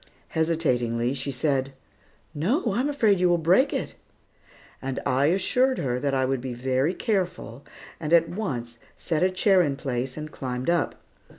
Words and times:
Hesitatingly, 0.29 1.13
she 1.13 1.31
said, 1.31 1.73
"No, 2.33 2.71
I 2.73 2.79
am 2.79 2.89
afraid 2.89 3.19
you 3.19 3.29
will 3.29 3.37
break 3.37 3.71
it." 3.71 3.93
I 4.81 5.27
assured 5.27 5.77
her 5.77 5.99
that 5.99 6.15
I 6.15 6.25
would 6.25 6.41
be 6.41 6.55
very 6.55 6.95
careful, 6.95 7.63
and 7.99 8.11
at 8.11 8.27
once 8.27 8.79
set 8.97 9.21
a 9.21 9.29
chair 9.29 9.61
in 9.61 9.75
place 9.75 10.17
and 10.17 10.31
climbed 10.31 10.71
up. 10.71 10.95